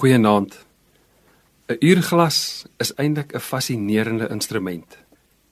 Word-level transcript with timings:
Goeienaand. 0.00 0.54
'n 1.68 1.76
Uurglas 1.78 2.64
is 2.76 2.94
eintlik 2.94 3.34
'n 3.34 3.38
fascinerende 3.50 4.28
instrument. 4.30 4.98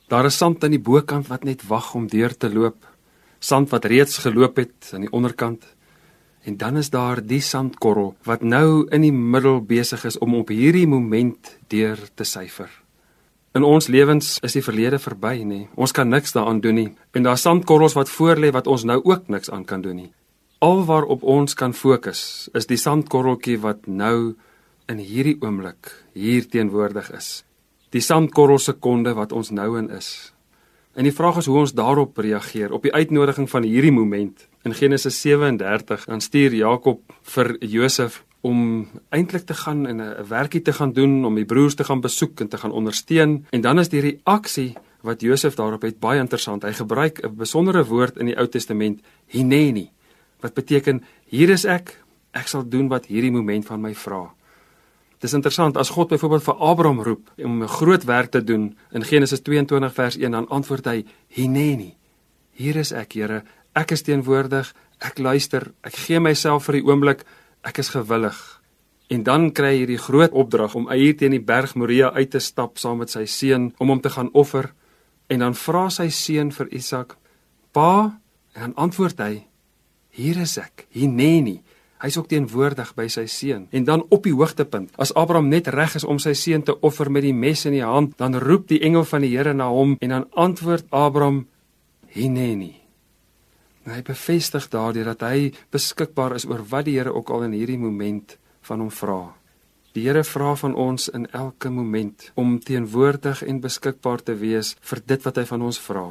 Daar 0.07 0.25
is 0.25 0.37
sand 0.37 0.65
aan 0.65 0.71
die 0.71 0.81
bokant 0.81 1.27
wat 1.27 1.45
net 1.45 1.67
wag 1.67 1.95
om 1.95 2.07
deur 2.07 2.37
te 2.37 2.53
loop, 2.53 2.87
sand 3.39 3.69
wat 3.71 3.85
reeds 3.85 4.19
geloop 4.19 4.57
het 4.57 4.91
aan 4.95 5.01
die 5.01 5.13
onderkant. 5.13 5.65
En 6.43 6.57
dan 6.57 6.77
is 6.77 6.91
daar 6.91 7.27
die 7.27 7.41
sandkorrel 7.41 8.17
wat 8.23 8.43
nou 8.43 8.89
in 8.91 9.01
die 9.01 9.13
middel 9.13 9.61
besig 9.61 10.05
is 10.05 10.19
om 10.19 10.35
op 10.35 10.49
hierdie 10.49 10.87
moment 10.87 11.59
deur 11.67 11.99
te 12.15 12.25
syfer. 12.25 12.71
In 13.53 13.63
ons 13.63 13.87
lewens 13.87 14.39
is 14.41 14.53
die 14.53 14.65
verlede 14.65 14.99
verby, 14.99 15.45
nê. 15.45 15.69
Ons 15.75 15.93
kan 15.93 16.09
niks 16.09 16.33
daaraan 16.33 16.61
doen 16.61 16.75
nie. 16.75 16.95
En 17.11 17.23
daar 17.23 17.39
sandkorrels 17.39 17.93
wat 17.93 18.11
voorlê 18.11 18.51
wat 18.51 18.67
ons 18.67 18.85
nou 18.85 19.01
ook 19.05 19.29
niks 19.29 19.51
aan 19.51 19.65
kan 19.65 19.81
doen 19.81 19.97
nie. 19.97 20.13
Alwaarop 20.59 21.23
ons 21.23 21.55
kan 21.55 21.71
fokus 21.71 22.21
is 22.59 22.67
die 22.67 22.81
sandkorreltjie 22.83 23.61
wat 23.63 23.85
nou 23.87 24.35
in 24.91 24.99
hierdie 24.99 25.37
oomblik 25.39 25.93
hier 26.19 26.49
teenwoordig 26.51 27.13
is. 27.15 27.45
Die 27.95 28.03
sandkorrel 28.03 28.59
sekonde 28.59 29.13
wat 29.15 29.31
ons 29.31 29.53
nou 29.55 29.69
in 29.79 29.87
is. 29.95 30.33
En 30.99 31.07
die 31.07 31.15
vraag 31.15 31.39
is 31.39 31.47
hoe 31.47 31.61
ons 31.61 31.77
daarop 31.79 32.19
reageer 32.19 32.75
op 32.75 32.83
die 32.83 32.91
uitnodiging 32.91 33.47
van 33.47 33.63
hierdie 33.63 33.93
moment. 33.95 34.49
In 34.67 34.75
Genesis 34.75 35.21
37 35.23 36.09
dan 36.11 36.25
stuur 36.27 36.57
Jakob 36.59 37.05
vir 37.37 37.53
Josef 37.63 38.25
om 38.43 38.89
eintlik 39.15 39.47
te 39.47 39.55
gaan 39.55 39.87
en 39.87 40.03
'n 40.03 40.27
werkie 40.27 40.63
te 40.63 40.73
gaan 40.73 40.93
doen 40.93 41.25
om 41.25 41.35
die 41.39 41.47
broers 41.47 41.75
te 41.75 41.85
gaan 41.85 42.01
besoek 42.01 42.41
en 42.41 42.49
te 42.49 42.59
gaan 42.59 42.73
ondersteun 42.73 43.47
en 43.51 43.61
dan 43.61 43.79
is 43.79 43.89
die 43.89 44.01
reaksie 44.01 44.75
wat 45.03 45.21
Josef 45.21 45.55
daarop 45.55 45.83
het 45.83 46.01
baie 46.01 46.19
interessant. 46.19 46.63
Hy 46.63 46.73
gebruik 46.73 47.23
'n 47.23 47.37
besondere 47.37 47.85
woord 47.85 48.17
in 48.17 48.27
die 48.27 48.37
Ou 48.37 48.49
Testament, 48.49 49.01
hineni 49.27 49.91
wat 50.41 50.55
beteken 50.55 51.03
hier 51.31 51.51
is 51.51 51.65
ek, 51.65 51.95
ek 52.33 52.49
sal 52.49 52.67
doen 52.69 52.89
wat 52.89 53.09
hierdie 53.11 53.33
moment 53.35 53.67
van 53.67 53.81
my 53.83 53.95
vra. 53.95 54.29
Dis 55.19 55.35
interessant 55.35 55.77
as 55.77 55.91
God 55.91 56.13
byvoorbeeld 56.13 56.45
vir 56.47 56.61
Abraham 56.63 57.01
roep 57.03 57.31
om 57.43 57.63
'n 57.63 57.69
groot 57.69 58.05
werk 58.05 58.31
te 58.31 58.45
doen 58.45 58.77
in 58.93 59.05
Genesis 59.05 59.43
22 59.43 59.93
vers 59.95 60.17
1 60.17 60.31
dan 60.31 60.49
antwoord 60.49 60.85
hy 60.85 61.05
Hineni. 61.29 61.97
Hier 62.53 62.77
is 62.77 62.93
ek, 62.93 63.13
Here, 63.13 63.43
ek 63.75 63.91
is 63.91 64.03
teenwoordig, 64.03 64.75
ek 64.99 65.19
luister, 65.19 65.73
ek 65.83 65.95
gee 65.95 66.21
myself 66.21 66.65
vir 66.65 66.73
die 66.73 66.85
oomblik, 66.85 67.25
ek 67.63 67.79
is 67.79 67.89
gewillig. 67.89 68.61
En 69.09 69.23
dan 69.23 69.53
kry 69.53 69.73
hy 69.73 69.79
hierdie 69.79 69.99
groot 69.99 70.33
opdrag 70.33 70.75
om 70.75 70.91
hier 70.91 71.17
teen 71.17 71.31
die 71.31 71.41
berg 71.41 71.75
Moria 71.75 72.13
uit 72.13 72.31
te 72.31 72.39
stap 72.39 72.79
saam 72.79 72.99
met 72.99 73.11
sy 73.11 73.25
seun 73.25 73.73
om 73.79 73.89
hom 73.89 74.01
te 74.01 74.11
gaan 74.11 74.31
offer 74.33 74.73
en 75.29 75.39
dan 75.39 75.55
vra 75.55 75.89
sy 75.91 76.09
seun 76.09 76.53
vir 76.53 76.69
Isak: 76.71 77.17
"Pa?" 77.73 78.21
En 78.55 78.61
dan 78.61 78.75
antwoord 78.75 79.19
hy: 79.19 79.48
Hier 80.19 80.39
is 80.43 80.57
ek, 80.59 80.89
Hineni. 80.99 81.61
Hy's 82.03 82.17
ook 82.19 82.29
teenwoordig 82.31 82.91
by 82.99 83.07
sy 83.11 83.25
seun. 83.31 83.67
En 83.75 83.85
dan 83.87 84.03
op 84.15 84.25
die 84.27 84.35
hoogtepunt, 84.35 84.91
as 84.99 85.13
Abraham 85.19 85.51
net 85.51 85.71
reg 85.75 85.95
is 85.99 86.07
om 86.07 86.19
sy 86.23 86.33
seun 86.39 86.65
te 86.67 86.75
offer 86.87 87.11
met 87.11 87.23
die 87.27 87.35
mes 87.35 87.65
in 87.67 87.75
die 87.75 87.87
hand, 87.87 88.17
dan 88.19 88.39
roep 88.39 88.69
die 88.71 88.81
engel 88.87 89.07
van 89.07 89.23
die 89.23 89.31
Here 89.35 89.55
na 89.55 89.69
hom 89.71 89.97
en 90.03 90.15
dan 90.15 90.27
antwoord 90.35 90.91
Abraham 90.91 91.45
Hineni. 92.15 92.75
En 93.87 93.95
hy 93.95 94.03
bevestig 94.07 94.67
daardeur 94.71 95.13
dat 95.13 95.23
hy 95.27 95.53
beskikbaar 95.75 96.35
is 96.39 96.47
oor 96.51 96.65
wat 96.71 96.87
die 96.91 96.99
Here 96.99 97.15
ook 97.15 97.31
al 97.35 97.47
in 97.49 97.55
hierdie 97.59 97.79
moment 97.79 98.35
van 98.67 98.83
hom 98.83 98.91
vra. 98.95 99.21
Die 99.95 100.07
Here 100.07 100.25
vra 100.27 100.55
van 100.59 100.75
ons 100.75 101.09
in 101.15 101.27
elke 101.35 101.71
moment 101.71 102.31
om 102.39 102.59
teenwoordig 102.59 103.45
en 103.47 103.63
beskikbaar 103.63 104.23
te 104.23 104.35
wees 104.39 104.75
vir 104.83 105.03
dit 105.07 105.27
wat 105.27 105.39
hy 105.39 105.47
van 105.51 105.67
ons 105.71 105.79
vra. 105.83 106.09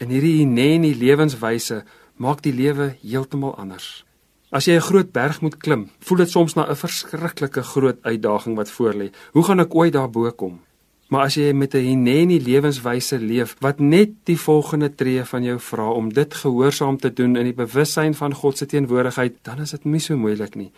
In 0.00 0.12
hierdie 0.12 0.42
Hineni 0.42 0.92
lewenswyse 0.96 1.84
maak 2.16 2.42
die 2.42 2.52
lewe 2.52 2.96
heeltemal 3.02 3.56
anders. 3.60 4.04
As 4.50 4.64
jy 4.66 4.76
'n 4.76 4.88
groot 4.88 5.12
berg 5.12 5.40
moet 5.40 5.56
klim, 5.56 5.90
voel 6.00 6.18
dit 6.18 6.30
soms 6.30 6.54
na 6.54 6.66
'n 6.68 6.76
verskriklike 6.76 7.62
groot 7.62 7.98
uitdaging 8.02 8.56
wat 8.56 8.70
voorlê. 8.70 9.10
Hoe 9.32 9.42
gaan 9.44 9.60
ek 9.60 9.74
ooit 9.74 9.92
daarbo 9.92 10.30
kom? 10.30 10.60
Maar 11.08 11.24
as 11.24 11.34
jy 11.34 11.52
met 11.52 11.74
'n 11.74 11.78
hineni 11.78 12.40
lewenswyse 12.40 13.18
leef 13.18 13.56
wat 13.60 13.78
net 13.80 14.10
die 14.24 14.38
volgende 14.38 14.94
tree 14.94 15.24
van 15.24 15.42
jou 15.42 15.58
vra 15.58 15.90
om 15.90 16.12
dit 16.12 16.34
gehoorsaam 16.34 16.96
te 16.96 17.12
doen 17.12 17.36
in 17.36 17.44
die 17.44 17.54
bewussyn 17.54 18.14
van 18.14 18.34
God 18.34 18.58
se 18.58 18.66
teenwoordigheid, 18.66 19.34
dan 19.42 19.60
is 19.60 19.70
dit 19.70 19.84
nie 19.84 20.00
so 20.00 20.16
moeilik 20.16 20.54
nie. 20.54 20.72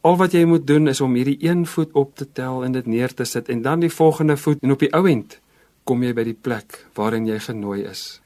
Al 0.00 0.16
wat 0.16 0.32
jy 0.32 0.44
moet 0.44 0.66
doen 0.66 0.88
is 0.88 1.00
om 1.00 1.14
hierdie 1.14 1.38
een 1.40 1.66
voet 1.66 1.92
op 1.92 2.14
te 2.16 2.32
tel 2.32 2.64
en 2.64 2.72
dit 2.72 2.86
neer 2.86 3.14
te 3.14 3.24
sit 3.24 3.48
en 3.48 3.62
dan 3.62 3.80
die 3.80 3.92
volgende 3.92 4.36
voet 4.36 4.58
en 4.62 4.70
op 4.70 4.78
die 4.78 4.92
ou 4.92 5.08
end 5.08 5.40
kom 5.84 6.02
jy 6.02 6.12
by 6.12 6.24
die 6.24 6.38
plek 6.40 6.86
waarin 6.94 7.26
jy 7.26 7.38
genooi 7.38 7.84
is 7.84 8.23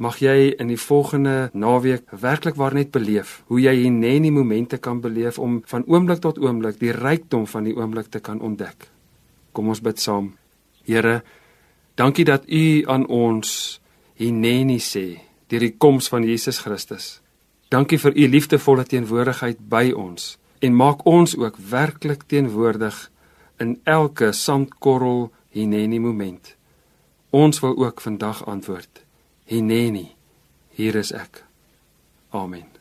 mag 0.00 0.16
jy 0.22 0.54
in 0.56 0.70
die 0.72 0.80
volgende 0.80 1.50
naweek 1.52 2.08
werklik 2.22 2.56
waar 2.56 2.72
net 2.74 2.88
beleef 2.94 3.42
hoe 3.52 3.60
jy 3.60 3.74
hier 3.82 3.92
net 3.92 4.22
die 4.24 4.32
momente 4.32 4.78
kan 4.80 5.02
beleef 5.04 5.38
om 5.38 5.58
van 5.68 5.84
oomblik 5.86 6.22
tot 6.24 6.40
oomblik 6.40 6.78
die 6.80 6.94
rykdom 6.96 7.44
van 7.46 7.68
die 7.68 7.74
oomblik 7.76 8.08
te 8.08 8.20
kan 8.24 8.40
ontdek. 8.40 8.88
Kom 9.52 9.68
ons 9.68 9.82
bid 9.84 10.00
saam. 10.00 10.32
Here, 10.88 11.20
dankie 12.00 12.24
dat 12.24 12.48
U 12.48 12.84
aan 12.88 13.04
ons 13.06 13.80
hier 14.16 14.32
neni 14.32 14.78
sê 14.80 15.20
deur 15.52 15.66
die 15.66 15.76
koms 15.76 16.08
van 16.08 16.24
Jesus 16.24 16.62
Christus. 16.64 17.20
Dankie 17.68 18.00
vir 18.00 18.16
U 18.16 18.28
liefdevolle 18.28 18.86
teenwoordigheid 18.88 19.60
by 19.68 19.90
ons 19.92 20.38
en 20.64 20.76
maak 20.76 21.04
ons 21.04 21.36
ook 21.36 21.60
werklik 21.70 22.24
teenwoordig 22.24 22.96
in 23.60 23.76
elke 23.84 24.32
sandkorrel 24.32 25.28
hier 25.52 25.68
neni 25.68 26.00
moment. 26.00 26.56
Ons 27.30 27.60
wil 27.60 27.76
ook 27.76 28.00
vandag 28.00 28.46
antwoord. 28.48 29.04
Hineni. 29.50 30.14
Hier 30.70 30.94
is 30.94 31.10
ek. 31.10 31.42
Amen. 32.30 32.79